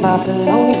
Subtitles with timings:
[0.00, 0.80] My belongings.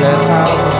[0.00, 0.79] let out.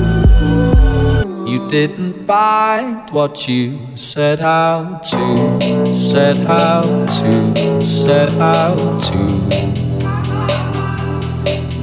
[1.51, 9.27] you didn't find what you set out to set out to, set out to,